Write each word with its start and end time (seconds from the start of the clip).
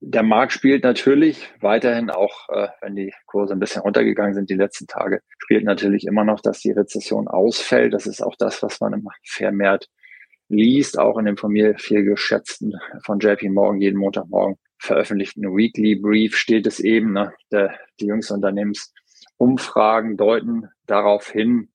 der 0.00 0.22
Markt 0.22 0.52
spielt 0.52 0.84
natürlich 0.84 1.50
weiterhin 1.60 2.10
auch, 2.10 2.48
äh, 2.50 2.68
wenn 2.80 2.94
die 2.94 3.12
Kurse 3.26 3.52
ein 3.52 3.58
bisschen 3.58 3.82
runtergegangen 3.82 4.34
sind 4.34 4.48
die 4.48 4.54
letzten 4.54 4.86
Tage, 4.86 5.22
spielt 5.38 5.64
natürlich 5.64 6.06
immer 6.06 6.24
noch, 6.24 6.40
dass 6.40 6.60
die 6.60 6.70
Rezession 6.70 7.26
ausfällt. 7.26 7.94
Das 7.94 8.06
ist 8.06 8.22
auch 8.22 8.36
das, 8.36 8.62
was 8.62 8.80
man 8.80 8.92
immer 8.92 9.10
vermehrt 9.24 9.88
liest, 10.48 10.98
auch 10.98 11.18
in 11.18 11.26
dem 11.26 11.36
von 11.36 11.52
mir 11.52 11.76
viel 11.78 12.04
geschätzten 12.04 12.74
von 13.04 13.18
JP 13.18 13.50
Morgan 13.50 13.80
jeden 13.80 13.98
Montagmorgen 13.98 14.56
veröffentlichten 14.78 15.56
Weekly 15.56 15.96
Brief 15.96 16.36
steht 16.36 16.66
es 16.66 16.80
eben, 16.80 17.12
ne, 17.12 17.34
der, 17.50 17.74
die 18.00 18.06
jüngsten 18.06 18.34
Unternehmensumfragen 18.34 20.16
deuten 20.16 20.68
darauf 20.86 21.28
hin, 21.28 21.70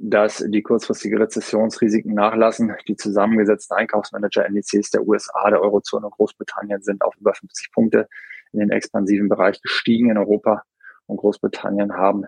dass 0.00 0.44
die 0.46 0.62
kurzfristige 0.62 1.18
Rezessionsrisiken 1.18 2.14
nachlassen. 2.14 2.74
Die 2.86 2.96
zusammengesetzten 2.96 3.76
Einkaufsmanager-Indizes 3.76 4.90
der 4.90 5.06
USA, 5.06 5.50
der 5.50 5.60
Eurozone 5.60 6.06
und 6.06 6.12
Großbritannien 6.12 6.82
sind 6.82 7.02
auf 7.02 7.16
über 7.16 7.34
50 7.34 7.72
Punkte 7.72 8.08
in 8.52 8.60
den 8.60 8.70
expansiven 8.70 9.28
Bereich 9.28 9.60
gestiegen 9.60 10.10
in 10.10 10.18
Europa 10.18 10.62
und 11.06 11.16
Großbritannien 11.16 11.94
haben 11.94 12.24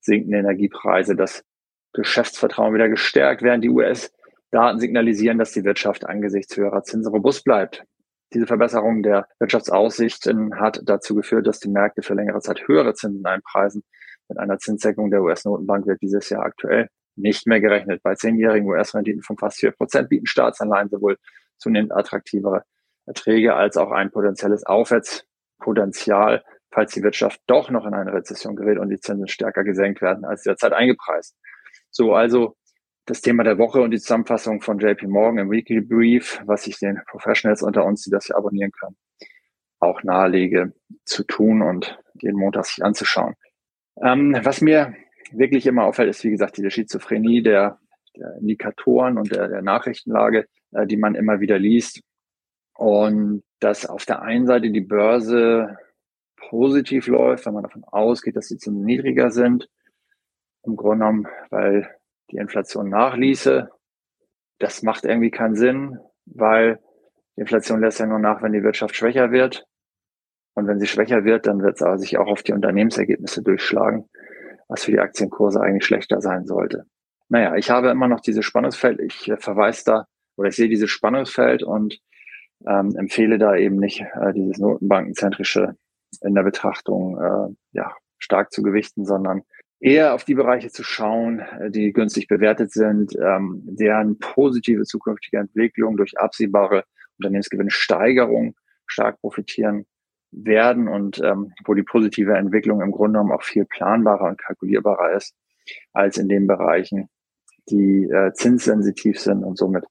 sinkende 0.00 0.38
Energiepreise 0.38 1.16
das 1.16 1.44
Geschäftsvertrauen 1.92 2.74
wieder 2.74 2.88
gestärkt, 2.88 3.42
während 3.42 3.64
die 3.64 3.70
US-Daten 3.70 4.80
signalisieren, 4.80 5.38
dass 5.38 5.52
die 5.52 5.64
Wirtschaft 5.64 6.04
angesichts 6.06 6.56
höherer 6.56 6.82
Zinsen 6.82 7.12
robust 7.12 7.44
bleibt. 7.44 7.84
Diese 8.32 8.46
Verbesserung 8.46 9.02
der 9.02 9.28
Wirtschaftsaussichten 9.38 10.58
hat 10.58 10.80
dazu 10.84 11.14
geführt, 11.14 11.46
dass 11.46 11.60
die 11.60 11.68
Märkte 11.68 12.02
für 12.02 12.14
längere 12.14 12.40
Zeit 12.40 12.66
höhere 12.66 12.94
Zinsen 12.94 13.24
einpreisen. 13.24 13.84
Mit 14.28 14.38
einer 14.38 14.58
Zinssenkung 14.58 15.10
der 15.10 15.22
US-Notenbank 15.22 15.86
wird 15.86 16.02
dieses 16.02 16.28
Jahr 16.30 16.42
aktuell 16.42 16.88
nicht 17.16 17.46
mehr 17.46 17.60
gerechnet. 17.60 18.02
Bei 18.02 18.14
zehnjährigen 18.14 18.68
US-Renditen 18.68 19.22
von 19.22 19.36
fast 19.36 19.58
vier 19.58 19.72
Prozent 19.72 20.08
bieten 20.08 20.26
Staatsanleihen 20.26 20.88
sowohl 20.88 21.18
zunehmend 21.58 21.92
attraktivere 21.92 22.64
Erträge 23.06 23.54
als 23.54 23.76
auch 23.76 23.90
ein 23.90 24.10
potenzielles 24.10 24.64
Aufwärtspotenzial, 24.64 26.42
falls 26.70 26.92
die 26.92 27.02
Wirtschaft 27.02 27.40
doch 27.46 27.70
noch 27.70 27.86
in 27.86 27.94
eine 27.94 28.12
Rezession 28.12 28.56
gerät 28.56 28.78
und 28.78 28.88
die 28.88 28.98
Zinsen 28.98 29.28
stärker 29.28 29.64
gesenkt 29.64 30.02
werden 30.02 30.24
als 30.24 30.42
derzeit 30.42 30.72
eingepreist. 30.72 31.36
So, 31.90 32.14
also 32.14 32.56
das 33.06 33.20
Thema 33.20 33.44
der 33.44 33.58
Woche 33.58 33.80
und 33.80 33.90
die 33.90 34.00
Zusammenfassung 34.00 34.62
von 34.62 34.78
JP 34.78 35.06
Morgan 35.06 35.38
im 35.38 35.50
Weekly 35.50 35.82
Brief, 35.82 36.40
was 36.46 36.66
ich 36.66 36.78
den 36.78 37.00
Professionals 37.06 37.62
unter 37.62 37.84
uns, 37.84 38.02
die 38.02 38.10
das 38.10 38.26
hier 38.26 38.36
abonnieren 38.36 38.72
können, 38.72 38.96
auch 39.78 40.02
nahelege 40.02 40.72
zu 41.04 41.22
tun 41.24 41.62
und 41.62 41.98
jeden 42.14 42.38
Montag 42.38 42.64
sich 42.64 42.82
anzuschauen. 42.82 43.34
Ähm, 44.02 44.36
was 44.42 44.60
mir 44.60 44.94
wirklich 45.32 45.66
immer 45.66 45.84
auffällt, 45.84 46.10
ist, 46.10 46.24
wie 46.24 46.30
gesagt, 46.30 46.56
diese 46.56 46.70
Schizophrenie 46.70 47.42
der, 47.42 47.78
der 48.16 48.36
Indikatoren 48.40 49.18
und 49.18 49.34
der, 49.34 49.48
der 49.48 49.62
Nachrichtenlage, 49.62 50.46
äh, 50.72 50.86
die 50.86 50.96
man 50.96 51.14
immer 51.14 51.40
wieder 51.40 51.58
liest. 51.58 52.00
Und 52.76 53.42
dass 53.60 53.86
auf 53.86 54.04
der 54.04 54.22
einen 54.22 54.46
Seite 54.46 54.70
die 54.70 54.80
Börse 54.80 55.78
positiv 56.36 57.06
läuft, 57.06 57.46
wenn 57.46 57.54
man 57.54 57.62
davon 57.62 57.84
ausgeht, 57.84 58.36
dass 58.36 58.48
die 58.48 58.58
Zinsen 58.58 58.84
niedriger 58.84 59.30
sind. 59.30 59.68
Im 60.64 60.76
Grunde 60.76 60.98
genommen, 60.98 61.26
weil 61.50 61.88
die 62.30 62.36
Inflation 62.36 62.88
nachließe. 62.88 63.70
Das 64.58 64.82
macht 64.82 65.04
irgendwie 65.04 65.30
keinen 65.30 65.54
Sinn, 65.54 65.98
weil 66.26 66.80
die 67.36 67.42
Inflation 67.42 67.80
lässt 67.80 68.00
ja 68.00 68.06
nur 68.06 68.18
nach, 68.18 68.42
wenn 68.42 68.52
die 68.52 68.62
Wirtschaft 68.62 68.96
schwächer 68.96 69.30
wird. 69.30 69.66
Und 70.54 70.66
wenn 70.66 70.78
sie 70.78 70.86
schwächer 70.86 71.24
wird, 71.24 71.46
dann 71.46 71.62
wird 71.62 71.76
es 71.76 71.82
aber 71.82 71.98
sich 71.98 72.16
auch 72.18 72.28
auf 72.28 72.42
die 72.42 72.52
Unternehmensergebnisse 72.52 73.42
durchschlagen 73.42 74.08
was 74.74 74.84
für 74.84 74.90
die 74.90 74.98
Aktienkurse 74.98 75.60
eigentlich 75.60 75.84
schlechter 75.84 76.20
sein 76.20 76.46
sollte. 76.46 76.86
Naja, 77.28 77.54
ich 77.56 77.70
habe 77.70 77.90
immer 77.90 78.08
noch 78.08 78.20
dieses 78.20 78.44
Spannungsfeld. 78.44 79.00
Ich 79.00 79.28
äh, 79.28 79.36
verweise 79.36 79.82
da 79.86 80.06
oder 80.36 80.48
ich 80.48 80.56
sehe 80.56 80.68
dieses 80.68 80.90
Spannungsfeld 80.90 81.62
und 81.62 82.00
ähm, 82.66 82.94
empfehle 82.96 83.38
da 83.38 83.54
eben 83.56 83.76
nicht 83.76 84.00
äh, 84.00 84.32
dieses 84.34 84.58
Notenbankenzentrische 84.58 85.76
in 86.22 86.34
der 86.34 86.42
Betrachtung 86.42 87.18
äh, 87.18 87.54
ja, 87.72 87.94
stark 88.18 88.52
zu 88.52 88.62
gewichten, 88.62 89.04
sondern 89.04 89.42
eher 89.80 90.14
auf 90.14 90.24
die 90.24 90.34
Bereiche 90.34 90.70
zu 90.70 90.82
schauen, 90.82 91.38
äh, 91.38 91.70
die 91.70 91.92
günstig 91.92 92.26
bewertet 92.26 92.72
sind, 92.72 93.14
ähm, 93.16 93.62
deren 93.64 94.18
positive 94.18 94.82
zukünftige 94.82 95.38
Entwicklung 95.38 95.96
durch 95.96 96.18
absehbare 96.18 96.84
Unternehmensgewinnsteigerung 97.18 98.56
stark 98.86 99.20
profitieren 99.20 99.86
werden 100.36 100.88
und 100.88 101.20
ähm, 101.22 101.52
wo 101.64 101.74
die 101.74 101.82
positive 101.82 102.34
Entwicklung 102.34 102.80
im 102.80 102.90
Grunde 102.90 103.18
genommen 103.18 103.32
auch 103.32 103.42
viel 103.42 103.64
planbarer 103.64 104.28
und 104.28 104.38
kalkulierbarer 104.38 105.12
ist 105.12 105.34
als 105.92 106.18
in 106.18 106.28
den 106.28 106.46
Bereichen, 106.46 107.08
die 107.68 108.04
äh, 108.04 108.32
zinssensitiv 108.32 109.20
sind 109.20 109.44
und 109.44 109.56
somit 109.56 109.84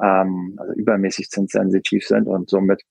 ähm, 0.00 0.56
also 0.58 0.72
übermäßig 0.74 1.30
zinssensitiv 1.30 2.06
sind 2.06 2.26
und 2.26 2.50
somit 2.50 2.82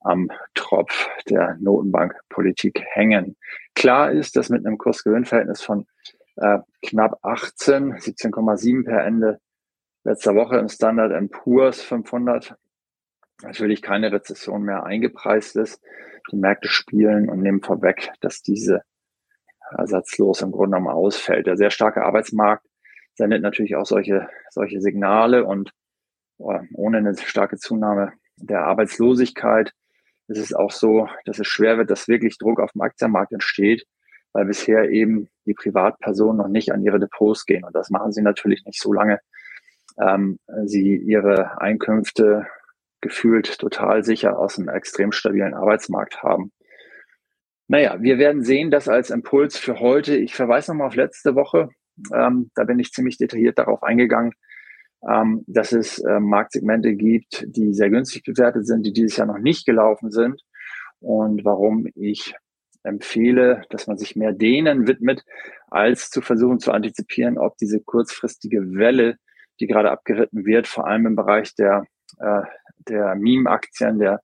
am 0.00 0.30
Tropf 0.54 1.08
der 1.28 1.56
Notenbankpolitik 1.60 2.82
hängen. 2.92 3.36
Klar 3.74 4.12
ist, 4.12 4.36
dass 4.36 4.48
mit 4.48 4.64
einem 4.64 4.78
Kursgewinnverhältnis 4.78 5.62
von 5.62 5.86
äh, 6.36 6.58
knapp 6.82 7.18
18, 7.22 7.94
17,7 7.94 8.84
per 8.84 9.04
Ende 9.04 9.40
letzter 10.04 10.34
Woche 10.34 10.56
im 10.56 10.68
Standard 10.68 11.12
Poor's 11.30 11.82
500 11.82 12.54
natürlich 13.42 13.82
keine 13.82 14.12
Rezession 14.12 14.62
mehr 14.62 14.84
eingepreist 14.84 15.56
ist. 15.56 15.82
Die 16.30 16.36
Märkte 16.36 16.68
spielen 16.68 17.28
und 17.28 17.40
nehmen 17.40 17.62
vorweg, 17.62 18.10
dass 18.20 18.42
diese 18.42 18.82
ersatzlos 19.76 20.40
im 20.42 20.52
Grunde 20.52 20.76
genommen 20.76 20.94
ausfällt. 20.94 21.46
Der 21.46 21.56
sehr 21.56 21.70
starke 21.70 22.04
Arbeitsmarkt 22.04 22.66
sendet 23.14 23.42
natürlich 23.42 23.76
auch 23.76 23.86
solche, 23.86 24.28
solche 24.50 24.80
Signale 24.80 25.44
und 25.44 25.72
oh, 26.38 26.58
ohne 26.74 26.98
eine 26.98 27.16
starke 27.16 27.58
Zunahme 27.58 28.12
der 28.36 28.64
Arbeitslosigkeit 28.64 29.72
ist 30.28 30.38
es 30.38 30.54
auch 30.54 30.70
so, 30.70 31.08
dass 31.24 31.38
es 31.38 31.46
schwer 31.46 31.78
wird, 31.78 31.90
dass 31.90 32.08
wirklich 32.08 32.38
Druck 32.38 32.60
auf 32.60 32.72
dem 32.72 32.82
Aktienmarkt 32.82 33.32
entsteht, 33.32 33.86
weil 34.32 34.44
bisher 34.44 34.90
eben 34.90 35.28
die 35.46 35.54
Privatpersonen 35.54 36.36
noch 36.36 36.48
nicht 36.48 36.70
an 36.72 36.82
ihre 36.82 37.00
Depots 37.00 37.46
gehen. 37.46 37.64
Und 37.64 37.74
das 37.74 37.90
machen 37.90 38.12
sie 38.12 38.22
natürlich 38.22 38.64
nicht 38.66 38.80
so 38.80 38.92
lange, 38.92 39.20
ähm, 40.00 40.38
sie 40.66 40.96
ihre 40.96 41.60
Einkünfte 41.60 42.46
gefühlt 43.00 43.58
total 43.58 44.04
sicher 44.04 44.38
aus 44.38 44.58
einem 44.58 44.68
extrem 44.68 45.12
stabilen 45.12 45.54
Arbeitsmarkt 45.54 46.22
haben. 46.22 46.52
Naja, 47.68 48.00
wir 48.00 48.18
werden 48.18 48.42
sehen, 48.42 48.70
das 48.70 48.88
als 48.88 49.10
Impuls 49.10 49.58
für 49.58 49.80
heute. 49.80 50.16
Ich 50.16 50.34
verweise 50.34 50.70
nochmal 50.70 50.88
auf 50.88 50.96
letzte 50.96 51.34
Woche. 51.34 51.68
Ähm, 52.14 52.50
da 52.54 52.64
bin 52.64 52.78
ich 52.78 52.92
ziemlich 52.92 53.18
detailliert 53.18 53.58
darauf 53.58 53.82
eingegangen, 53.82 54.32
ähm, 55.08 55.44
dass 55.46 55.72
es 55.72 55.98
äh, 55.98 56.18
Marktsegmente 56.20 56.94
gibt, 56.94 57.44
die 57.46 57.74
sehr 57.74 57.90
günstig 57.90 58.22
bewertet 58.24 58.66
sind, 58.66 58.86
die 58.86 58.92
dieses 58.92 59.16
Jahr 59.16 59.26
noch 59.26 59.38
nicht 59.38 59.66
gelaufen 59.66 60.10
sind 60.10 60.42
und 61.00 61.44
warum 61.44 61.86
ich 61.94 62.34
empfehle, 62.82 63.62
dass 63.70 63.86
man 63.86 63.98
sich 63.98 64.16
mehr 64.16 64.32
denen 64.32 64.86
widmet, 64.86 65.24
als 65.68 66.10
zu 66.10 66.20
versuchen 66.22 66.60
zu 66.60 66.72
antizipieren, 66.72 67.38
ob 67.38 67.56
diese 67.58 67.80
kurzfristige 67.80 68.74
Welle, 68.74 69.18
die 69.60 69.66
gerade 69.66 69.90
abgeritten 69.90 70.44
wird, 70.44 70.66
vor 70.66 70.86
allem 70.86 71.06
im 71.06 71.16
Bereich 71.16 71.54
der 71.54 71.84
äh, 72.18 72.42
der 72.88 73.14
Meme-Aktien, 73.14 73.98
der 73.98 74.22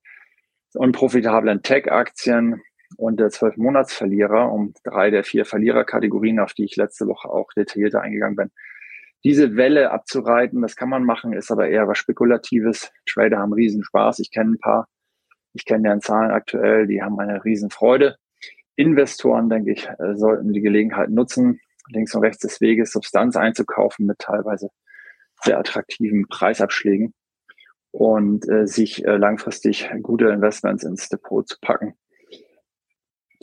unprofitablen 0.75 1.63
Tech-Aktien 1.63 2.61
und 2.97 3.19
der 3.21 3.31
zwölf 3.31 3.57
Monatsverlierer, 3.57 4.51
um 4.53 4.75
drei 4.85 5.11
der 5.11 5.25
vier 5.25 5.45
Verliererkategorien, 5.45 6.41
auf 6.41 6.55
die 6.55 6.65
ich 6.65 6.77
letzte 6.77 7.07
Woche 7.07 7.29
auch 7.29 7.53
detaillierter 7.53 8.01
eingegangen 8.01 8.37
bin. 8.37 8.51
Diese 9.25 9.57
Welle 9.57 9.91
abzureiten, 9.91 10.61
das 10.61 10.77
kann 10.77 10.91
man 10.91 11.05
machen, 11.05 11.33
ist 11.33 11.51
aber 11.51 11.69
eher 11.69 11.89
was 11.89 11.99
Spekulatives. 11.99 12.93
Trader 13.07 13.39
haben 13.39 13.55
Riesenspaß. 13.55 14.19
Ich 14.19 14.31
kenne 14.31 14.53
ein 14.53 14.59
paar. 14.59 14.87
Ich 15.55 15.65
kenne 15.65 15.85
deren 15.85 16.03
Zahlen 16.03 16.31
aktuell. 16.31 16.87
Die 16.87 17.03
haben 17.03 17.19
eine 17.19 17.43
Riesenfreude. 17.43 18.17
Investoren, 18.77 19.49
denke 19.49 19.73
ich, 19.73 19.89
äh, 19.89 20.15
sollten 20.15 20.53
die 20.53 20.61
Gelegenheit 20.61 21.09
nutzen, 21.09 21.61
links 21.89 22.15
und 22.15 22.23
rechts 22.23 22.41
des 22.41 22.61
Weges 22.61 22.91
Substanz 22.91 23.37
einzukaufen 23.37 24.05
mit 24.05 24.19
teilweise 24.19 24.69
sehr 25.43 25.59
attraktiven 25.59 26.27
Preisabschlägen 26.29 27.15
und 27.95 28.49
äh, 28.49 28.67
sich 28.67 29.05
äh, 29.05 29.17
langfristig 29.17 29.89
gute 30.03 30.27
Investments 30.27 30.83
ins 30.83 31.09
Depot 31.09 31.47
zu 31.47 31.57
packen, 31.61 31.95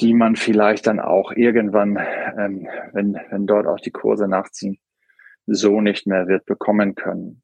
die 0.01 0.13
man 0.13 0.35
vielleicht 0.35 0.87
dann 0.87 0.99
auch 0.99 1.31
irgendwann, 1.31 1.97
ähm, 2.37 2.67
wenn, 2.91 3.17
wenn 3.29 3.47
dort 3.47 3.65
auch 3.65 3.79
die 3.79 3.91
Kurse 3.91 4.27
nachziehen, 4.27 4.77
so 5.45 5.79
nicht 5.79 6.05
mehr 6.05 6.27
wird 6.27 6.45
bekommen 6.45 6.95
können. 6.95 7.43